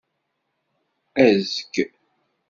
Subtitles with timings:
[1.27, 1.73] Ezg.